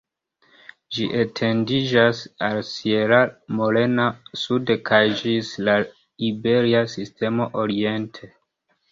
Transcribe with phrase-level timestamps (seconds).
[0.95, 3.19] Ĝi etendiĝas al Sierra
[3.59, 4.05] Morena
[4.43, 5.75] sude kaj ĝis la
[6.29, 8.31] Iberia Sistemo oriente.